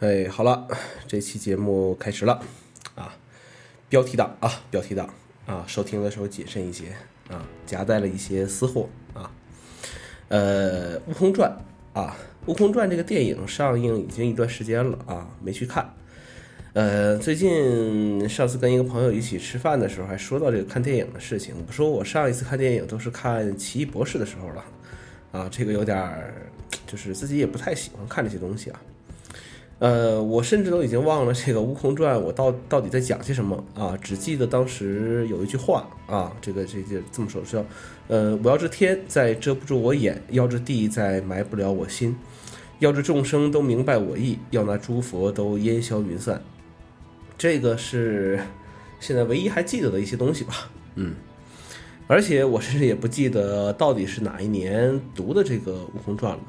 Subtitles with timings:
[0.00, 0.66] 哎，好了，
[1.06, 2.40] 这期节目开始了
[2.94, 3.14] 啊！
[3.90, 5.06] 标题党啊，标题党
[5.44, 6.86] 啊，收听的时候谨慎一些
[7.28, 9.30] 啊，夹带了一些私货啊。
[10.28, 11.54] 呃，《悟空传》
[12.00, 12.16] 啊，
[12.50, 15.94] 《悟空传》这个电影上映已经一段时间了啊，没去看。
[16.72, 21.54] 呃，最近上次跟一个朋友一起吃饭的时候，还说到这个看电影的事情。
[21.68, 24.64] 我说我上一次看电影都是看《奇异博士》的时候了
[25.32, 26.32] 啊，这个有点儿，
[26.86, 28.80] 就是自己也不太喜欢看这些东西啊。
[29.80, 33.96] 呃，我甚至都已经忘了这个《悟空传》，我到到底在讲些什么啊？
[33.96, 37.64] 只记得当时有一句话啊，这个这这这么说，叫
[38.06, 42.14] 呃，我要这天再遮不住我眼，要这地再埋不了我心，
[42.78, 46.42] 要这众生都明白我意，要那诸佛都烟消云散。
[47.38, 48.38] 这个是
[49.00, 51.14] 现在唯一还记得的一些东西吧，嗯，
[52.06, 56.42] 而且我甚至也不记得到底是哪一年读的这个《悟空传》了。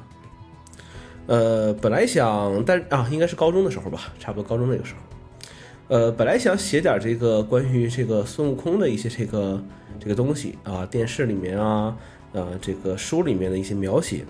[1.26, 5.00] 呃，本来想，但啊，应该是高中的时候吧，差不多高中那个时候。
[5.88, 9.62] 呃，本来想写点这个关于这个孙悟空的一些这个
[10.00, 11.96] 这个东西啊，电视里面啊，
[12.32, 14.24] 呃，这个书里面的一些描写。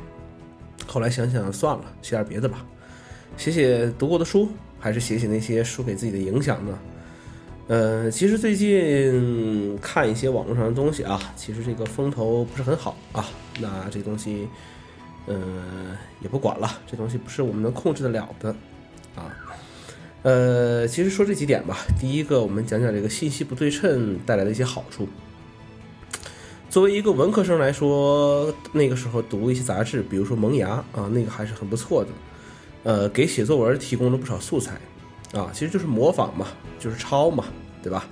[0.87, 2.65] 后来想想算了，写点别的吧，
[3.37, 4.49] 写写读过的书，
[4.79, 6.79] 还是写写那些书给自己的影响呢？
[7.69, 13.25] 呃，其实最近看一些网络上的东西啊，其实这个风头不是很好啊，
[13.61, 14.47] 那这东西。
[15.27, 18.51] 嗯，也不管了，这东西不是我们能控制得了的，
[19.15, 19.31] 啊，
[20.23, 21.79] 呃，其实说这几点吧。
[22.01, 25.09] 第一个，我们讲讲这个信息不对称带来的一些好处。
[26.69, 32.11] 作为一个文科生来说，那个时候读一些杂志，比如说《萌芽》啊，那个还是很不错的，
[32.83, 34.81] 呃，给写作文提供了不少素材，
[35.35, 36.49] 啊，其实就是模仿嘛，
[36.81, 37.45] 就是抄嘛，
[37.83, 38.09] 对吧？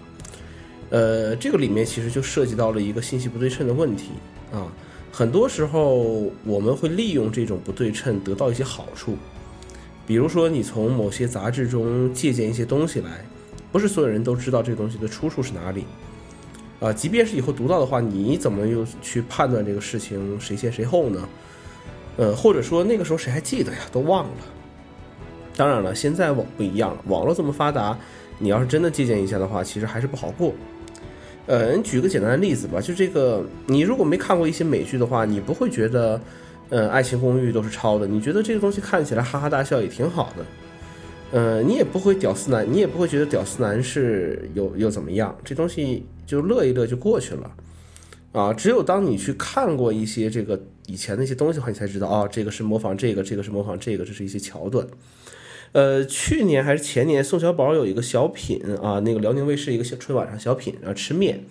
[0.90, 4.10] 呃，这个里面其实就涉及到了一个信息不对称的问题
[4.52, 4.70] 啊。
[5.12, 9.16] 很多时候，我们会利用这种不对称得到一些好处，
[10.06, 13.24] 比如说你从某些杂志中借鉴一些东西来，
[13.72, 15.84] 不是所有人都知道这个东西的出处是哪里，
[16.80, 21.28] 啊，即便是以后读到的话，你怎么又去判断这个事情谁先谁后呢？
[22.16, 23.78] 呃，或者说那个时候谁还记得呀？
[23.92, 24.30] 都忘了。
[25.56, 27.98] 当然了，现在网不一样了，网络这么发达，
[28.38, 30.54] 你要是真的借鉴一下的话，其实还是不好过。
[31.46, 36.20] 呃，你举个简单的例子吧，就这个，你如果没看过一些美剧的话，你不会觉得，
[36.68, 40.44] 呃，《爱情公寓》都是抄的，你觉得这个东西看起来哈哈大笑也挺好的，
[41.32, 47.50] 呃，你也不会屌丝男，你也不会觉得屌丝男是又又怎么样，这东西就乐一乐就过去了，
[48.30, 54.86] 啊，只有当你去看过一些这个以前的一些东西的话，你才知道，哦，这个是模仿这个，这个是模仿这个，这是一些桥段。
[55.72, 61.44] 呃，去年还是前年，宋小宝有一个小品啊，那个辽宁卫视一个小春晚上小品，然后吃面，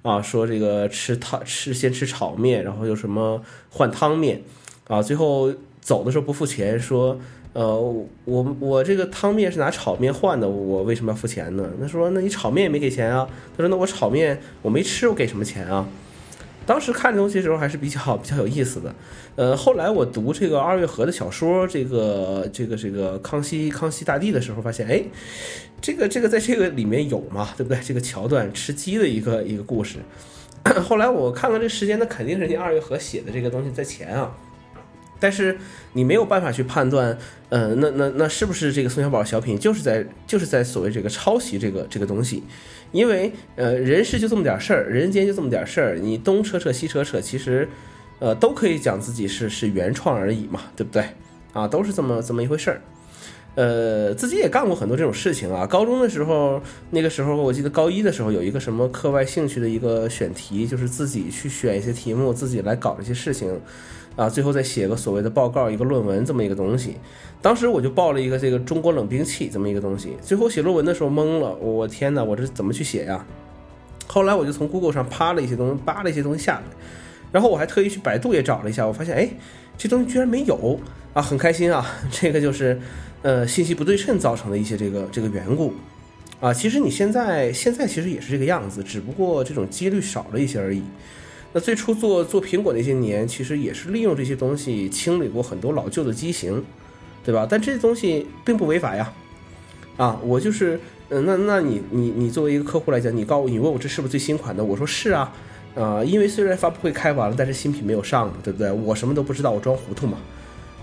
[0.00, 4.42] 啊，说这个吃汤吃先吃炒面，然后又什么换汤面，
[4.86, 5.52] 啊，最后
[5.82, 7.20] 走的时候不付钱，说，
[7.52, 7.78] 呃，
[8.24, 11.70] 我我这个汤面是拿炒面换的，我为什么要付钱呢？
[11.78, 13.28] 他说，那你炒面也没给钱啊？
[13.54, 15.86] 他说，那我炒面我没吃，我给什么钱啊？
[16.68, 18.94] 当时看这东西的时候还是比较比较有意思的，
[19.36, 25.02] 呃，后来我读这个二月河的小说，这个这个这个康熙康熙大帝的时候，发现哎，
[25.80, 27.80] 这个这个在这个里面有嘛，对不对？
[27.82, 29.96] 这个桥段吃鸡的一个一个故事。
[30.84, 34.36] 后来我看看这时间，那肯定是人家二月河写的这个东西在前啊。
[35.20, 35.58] 但是
[35.92, 37.16] 你没有办法去判断，
[37.48, 42.42] 呃，那那那是不是这个宋小宝小品就是在就是在所谓这个抄袭这个这个东西？
[42.92, 47.68] 因为呃，人世就这么点事儿，人间就这么点事儿，你东扯扯西扯扯，其实，
[48.18, 51.04] 呃，都可以讲自己是是原创而已嘛，对不对？
[51.52, 52.80] 啊，都是这么这么一回事儿。
[53.58, 55.66] 呃，自己也干过很多这种事情啊。
[55.66, 63.60] 高中的时候，那个时候我记得高一的时候有一个什么课外兴趣的一个选题，就是自己去选一些题目，自己来搞一些事情。
[64.14, 66.94] 啊，最后再写个所谓的报告，一个论文这么一个东西。
[67.42, 70.16] 当时我就报了一个这个中国冷兵器这么一个东西。
[70.22, 73.26] 最后写论文的时候懵了，我天哪，我这怎么去写呀？
[74.06, 76.62] 后来我就从 Google 上扒了一些东西，扒了一些东西下来，
[77.32, 79.28] 然后我还特意去百度也找了一下，我发现哎，
[79.76, 80.78] 这东西居然没有
[81.18, 81.84] 啊，很开心啊。
[82.12, 82.80] 这个就是
[83.22, 85.74] 呃信息不对称造成的一些这个这个缘故
[86.38, 86.54] 啊。
[86.54, 90.80] 其实你现在现在其实也是这个样子，只不过这种几率少了一些而已。
[91.52, 96.62] 那最初做做苹果那些年，其实也是利用这些东西清理过很多老旧的机型，
[97.24, 97.44] 对吧？
[97.50, 99.12] 但这些东西并不违法呀，
[99.96, 100.78] 啊，我就是，
[101.08, 104.62] 嗯，那那你你你作为一个客户来讲，你告你问我这是不是最新款的？
[104.62, 105.34] 我说是啊，
[105.74, 108.70] 啊，因为虽然发布会开完了，但是新品没有上，对不对？
[108.70, 110.18] 我什么都不知道，我装糊涂嘛，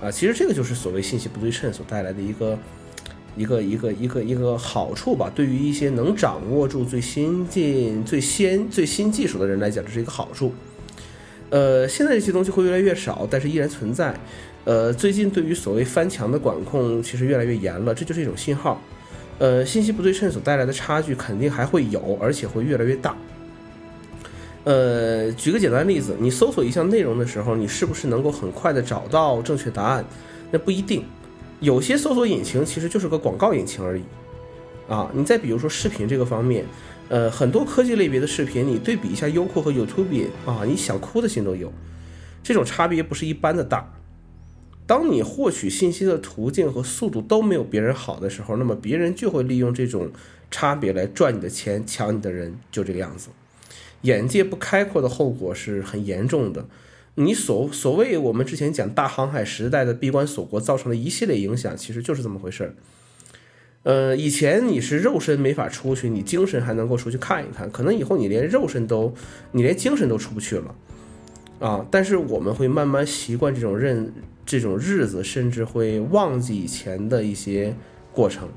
[0.06, 2.57] 啊，其实这个就是所谓信息不对称所带来的一个。
[3.38, 10.54] 一个一个一个一个好处吧，对于一些能掌握住最先进、最先最新技术的人来讲，这是一个好处。
[11.50, 14.18] 呃，现在这些东西会越来越少，但是依然存在。
[14.63, 18.81] 呃，最近对于所谓翻墙的管控其实越来越严了，这就是一种信号。
[19.40, 23.18] 呃，信息不对称所带来的差距肯定还会有，而且会越来越大。
[24.65, 30.03] 呃，举个简单例子，你搜索一项内容的时候，你是不是能够很快的找到正确答案？
[30.51, 31.06] 那不一定。
[31.59, 34.03] 有些搜索引擎其实就是个广告引擎而已。
[34.89, 36.65] 啊，你再比如说视频这个方面，
[37.09, 41.71] 呃，很多科技类别的视频，你对比一下优酷和 YouTube 啊，你想哭的心都有。
[42.44, 43.91] 这种差别不是一般的大。
[44.88, 50.11] 当你获取信息的途径和速度都没有别人好的时候，那么别人就会利用这种
[50.51, 53.29] 差别来赚你的钱、抢你的人，就这个样子。
[54.06, 56.66] 眼界不开阔的后果是很严重的。
[57.16, 62.75] 你所所谓我们之前讲大航海时代的闭关锁国造成的一系列影响，其实就是这么回事儿。
[63.84, 69.13] 呃，以前你是肉身没法出去，你精神还能够出去看一看，可能以后你连肉身都，
[69.52, 70.75] 你连精神都出不去了。
[71.57, 71.86] 啊！
[71.90, 74.12] 但是我们会慢慢习惯这种认
[74.46, 77.74] 这种日子，甚至会忘记以前的一些
[78.12, 78.50] 过程，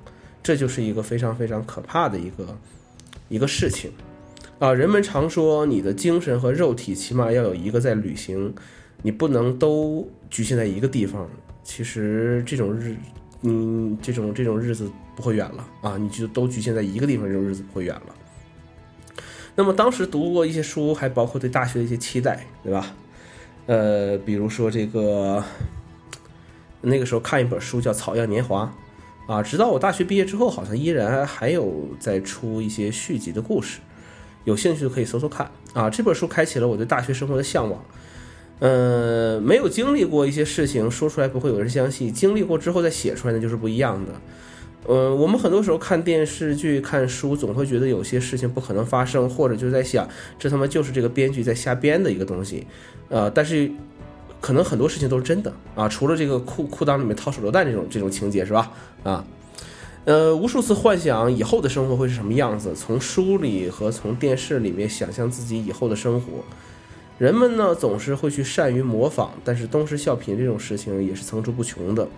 [0.43, 2.59] 这就是一个非常非常可怕的一个
[3.29, 3.93] 一个事情
[4.58, 4.75] 啊！
[4.75, 8.52] 人们常说，你的精神和肉体起码要有一个在旅行，
[9.02, 11.28] 你不能都局限在一个地方。
[11.62, 12.96] 其实这种日，
[13.43, 15.96] 嗯，这种这种日子不会远了啊！
[15.96, 18.14] 你就都局限在一个地方，这种日子不会远了。
[19.55, 22.94] 那么当时读过一些书，还包括对大学的一些期待，对吧？
[23.66, 25.44] 呃，比如说这个，
[26.81, 28.75] 那个时候看一本书叫《草样年华》，
[29.32, 33.81] 啊，直到我大学毕业之后，好像依然还有在出一些续集的故事，
[34.44, 35.50] 有兴趣的可以搜搜看。
[35.73, 37.82] 啊，这本书开启了我对大学生活的向往。
[38.61, 44.12] 呃，没有经历过一些事情，说出来不会有人相信；经历过之后再写出来，那就是不一样的。
[44.87, 50.08] 呃，我们很多时候看电视剧、看书，总会觉得有些事情不可能发生，或者就在想，
[50.38, 52.67] 这他妈就是这个编剧在瞎编的一个东西。
[53.08, 53.70] 呃，但是
[54.40, 58.73] 可能很多事情都是真的啊，除了这个裤裤裆里面掏手榴弹这种这种情节是吧？
[59.05, 59.25] 啊，
[60.08, 66.43] 呃，无数次幻想以后的生活会是什么样子，从书里和从电视里面想象自己以后的生活。
[67.19, 72.08] 人们呢总是会去善于模仿，但是东施效颦这种事情也是层出不穷的。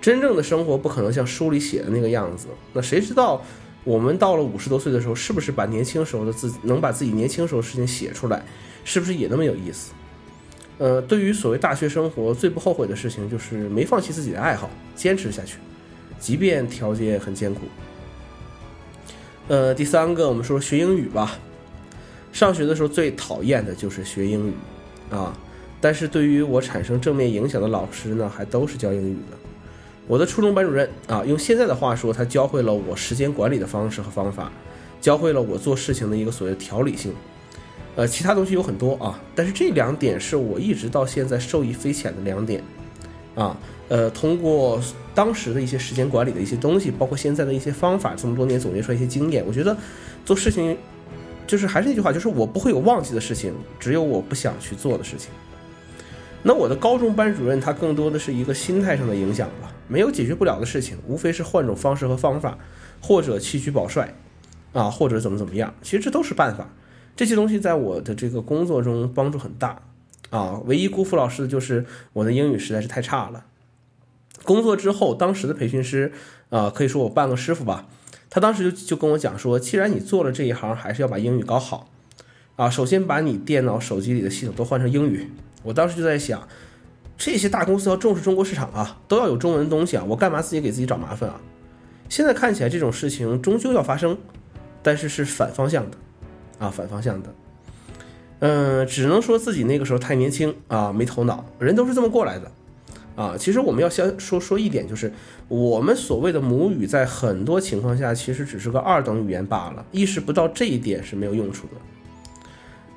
[0.00, 2.46] 真正的生活不可能像书里写的那个样子。
[2.72, 3.44] 那谁知道
[3.84, 8.42] 我们到了五十多岁的时候，是不是把年轻时候的自己能把自己年轻时候的事情写出来，
[8.82, 9.92] 是不是也那么有意思？
[10.78, 15.58] 呃，对于所谓大学生活，最不后悔的事情就是没放弃自己的爱好，坚持下去，
[16.20, 17.62] 即便条件很艰苦。
[19.48, 21.36] 呃，第三个，我们说学英语吧。
[22.32, 24.52] 上学的时候最讨厌的就是学英语
[25.10, 25.36] 啊，
[25.80, 29.36] 但是对于我产生正面影响的老师呢，还都是教英语的。
[30.06, 34.52] 我的初中班主任啊，用现在的话说，他教会了我时间管理的方式和方法，
[35.00, 37.12] 教会了我做事情的一个所谓的条理性。
[37.96, 42.62] 呃，其他东西有很多啊，但是这两点是我一直到现在受益匪浅的两点。
[43.34, 43.56] 啊，
[43.88, 44.80] 呃，通过
[45.14, 49.76] 当时的一些时间管理的一些东西，包括现在的一些方法，这么多年总结出来一些经验，我觉得
[50.24, 50.76] 做事情
[51.46, 55.30] 就是还是那句话，就是我不会有忘记的事情，只有我不想去做的事情。
[56.42, 59.70] 那我的高中班主任他更多的是一个心态上的影响吧。
[59.88, 62.56] 没有解决不了的事情，无非是换种方式和方法，
[63.00, 64.14] 或者弃车保帅，
[64.72, 66.68] 啊，或者怎么怎么样，其实这都是办法。
[67.16, 69.82] 这些东西在我的这个工作中帮助很大，
[70.30, 73.44] 啊，唯一辜负老师的就是我的英语实在是太差了。
[74.42, 76.12] 工作之后，当时的培训师，
[76.48, 77.86] 啊，可以说我半个师傅吧，
[78.30, 81.90] 他当时就就跟我讲说，既然你做了这一行，还是要把英语搞好，
[82.56, 85.30] 啊，首先把你电脑、手机里的系统都换成英语。
[85.62, 86.48] 我当时就在想。
[87.22, 91.38] 这些大公司要重视中国市场啊，都要有中文的东西啊，我干嘛自己给自己找麻烦啊？
[92.08, 94.16] 现在看起来这种事情终究要发生，
[94.82, 95.98] 但是是反方向的，
[96.58, 97.28] 啊，反方向的。
[98.40, 101.44] 嗯，只能说自己那个时候太年轻啊，没头脑。
[101.58, 102.50] 人都是这么过来的，
[103.14, 105.12] 啊，其实我们要先说说一点，就是
[105.48, 109.84] 我们所谓的母语，在很多情况下其实只是个二等语言罢了。
[109.92, 111.72] 意识不到这一点是没有用处的。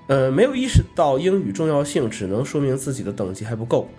[0.07, 3.89] 呃，没有意识到英语重要性，只能说明自己的等级还不够。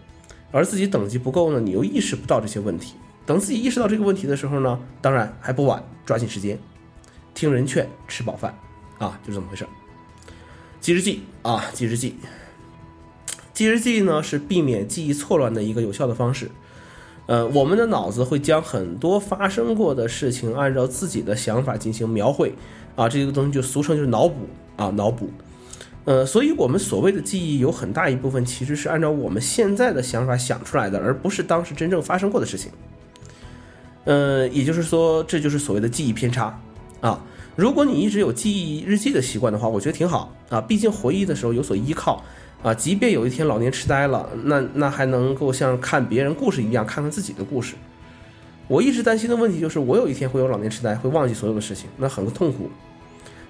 [0.51, 2.95] 而自己等级不够呢，你又意识不到这些问题。
[3.27, 6.59] 等自己意识到这个问题的时候呢，当然还不晚，抓紧时间，
[7.35, 8.57] 听人劝，吃饱饭，
[8.99, 9.67] 啊，就这么回事。
[10.85, 12.15] 记日记啊，记日记。
[13.55, 16.51] 记日记呢是避免记忆错乱的一个有效的方式。
[17.25, 22.53] 呃，我们的脑子会将很多发生过的事情按照自己的想法进行描绘，
[22.97, 25.31] 啊，这个东西就俗称就是脑补啊，脑补。
[26.05, 32.71] 呃，所以我们所谓的记忆有很大一部分其实是按照我们现在的想法想出来的，而不是当时真正发生过的事情。
[34.05, 36.61] 呃，也就是说，这就是所谓的记忆偏差
[37.01, 37.25] 啊。
[37.57, 42.23] 如果你一直有记忆日记的习惯的话，我觉得挺好啊，毕竟回忆的时候有所依靠
[42.63, 47.75] 啊，即便有一天老年痴呆了，那那还能够像看别人故事一样看看自己的故事。
[48.67, 52.71] 我一直担心的问题就是，我有一天会有老年痴呆，会忘记所有的事情，那很痛苦。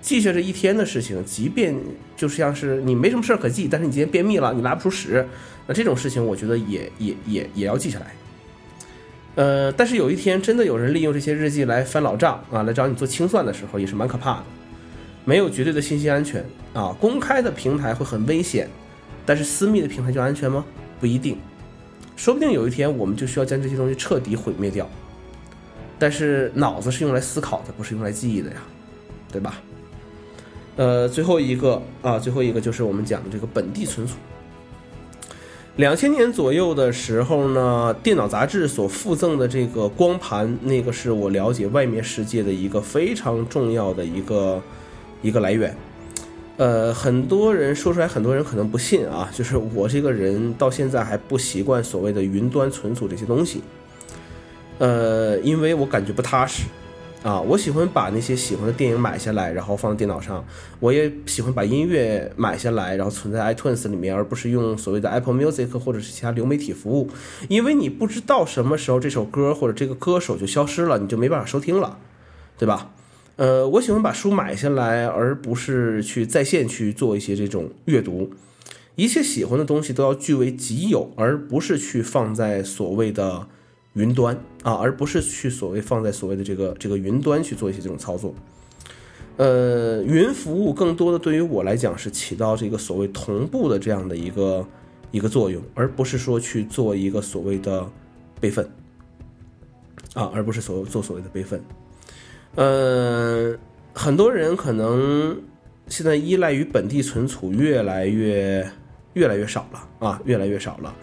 [0.02, 1.74] 记下这一天的事情，即便
[2.14, 5.26] 就像是你没什么事儿可记，但是你今天便秘了，你拉不出屎，
[5.66, 8.12] 那这种事情我觉得也也也也要记下来。
[9.36, 14.44] 呃，但是有一天真的有人利用这些日记来翻老账啊，来找你做清算的时候，也是蛮可怕的。
[15.24, 18.68] 没有绝对的信息安全啊，公开的平台会很危险，
[19.26, 20.64] 但是私密的平台就安全吗？
[21.00, 21.36] 不一定，
[22.14, 24.88] 说不定有一天我们就需要将这些东西彻底毁灭掉。
[25.98, 28.56] 但是脑子是用来思考的，不是用来记忆的呀，
[29.32, 29.60] 对吧？
[30.76, 34.14] 呃，最后一个啊，最后一个就是我们讲的这个本地存储。
[35.76, 44.62] 两千年左右的时候呢，电脑杂志所附赠的这个光盘，那个是我了解外面世界的一个非常重要的一个
[45.20, 45.76] 一个来源。
[46.58, 53.60] 呃，很多人说出来，很多人可能不信啊，就是我这个人到现在还不习惯所谓的云端存储这些东西。
[54.78, 56.62] 呃，因为我感觉不踏实。
[57.24, 60.44] 啊，我喜欢把那些喜欢的电影买下来，然后放在电脑上。
[60.78, 67.08] 我也喜欢把音乐买下来，然后存在 iTunes 里面，而不是用所谓的 Apple Music 或者是其他流媒体服务。
[67.48, 71.98] 因为你不知道什么时候这首歌或者这个歌手就消失了，你就没办法收听了，
[72.58, 72.90] 对吧？
[73.36, 78.34] 呃，我喜欢把书买下来，而不是去在线去做一些这种阅读。
[78.96, 83.48] 一切喜欢的东西都要据为己有，而不是去放在所谓的。
[83.94, 88.34] 云端啊，而不是去所谓放在所谓的这个这个云端去做一些这种操作。
[89.36, 94.64] 呃，云服务更多的对于我来讲是起到这个所谓同步的这样的一个
[95.10, 97.84] 一个作用，而不是说去做一个所谓的
[98.40, 98.68] 备份
[100.14, 101.60] 啊，而不是所做所谓的备份。
[102.54, 103.56] 呃，
[103.92, 105.36] 很多人可能
[105.88, 108.64] 现在依赖于本地存储越来越
[109.14, 110.94] 越来越少了啊，越来越少了。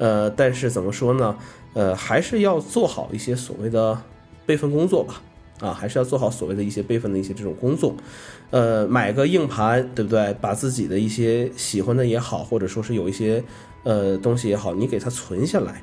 [0.00, 1.36] 呃，但是怎么说呢？
[1.74, 4.00] 呃，还是要做好一些所谓的
[4.46, 5.20] 备份工作吧，
[5.60, 7.94] 啊，还是要做好所谓的一些备份的一些这种工作。
[8.48, 10.34] 呃，买个硬盘，对不对？
[10.40, 13.44] 把自己的一些喜欢的也好，或者说是有一些
[13.84, 15.82] 呃东西也好，你给它存下来，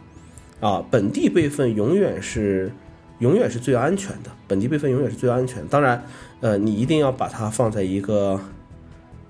[0.61, 2.71] 啊，本地备份永远是
[3.19, 5.65] 永远是最安全的，本地备份永远是最安全。
[5.67, 6.03] 当然，
[6.41, 8.39] 呃，你一定要把它放在一个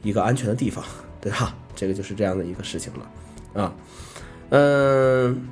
[0.01, 0.83] 一个安全的地方，
[1.19, 1.53] 对吧？
[1.75, 3.75] 这个就是这样的一个事情了，啊，
[4.49, 5.49] 嗯。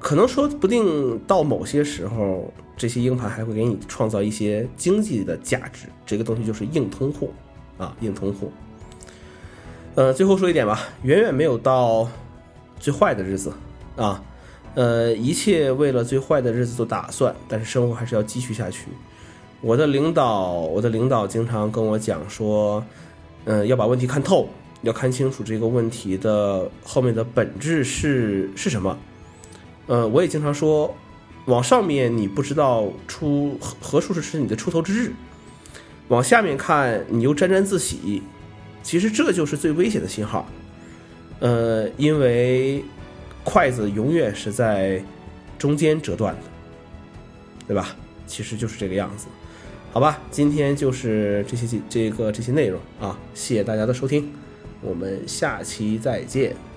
[0.00, 5.86] 可能说不定到某些时候，这些硬盘还会给你创造一些经济的价值。
[6.06, 7.28] 这个东西就是硬通货
[7.76, 8.48] 啊，硬通货。
[9.96, 12.08] 呃，最后说一点吧，远远没有到
[12.78, 13.52] 最坏的日子
[13.96, 14.22] 啊。
[14.76, 18.86] 呃，一切为了最坏的日子做打算，但是生活还是要继续下去。
[19.60, 22.82] 我的领导，我的领导经常跟我讲说，
[23.44, 24.48] 嗯，要把问题看透，
[24.82, 28.98] 要看清楚这个问题的后面的本质是是什么。
[29.86, 30.94] 呃，我也经常说，
[31.46, 35.12] 往上面你不知道出何何处是你的出头之日，
[36.08, 38.22] 往下面看你又沾沾自喜，
[38.82, 40.46] 其实这就是最危险的信号。
[41.40, 42.84] 呃，因为
[43.44, 45.02] 筷子永远是在
[45.58, 46.40] 中间折断的，
[47.66, 47.96] 对吧？
[48.26, 49.26] 其实就是这个样子。
[49.90, 54.30] 好吧，今天就是这些这这个这些内容啊，谢谢大家的收听，
[54.80, 56.67] 我们下期再见。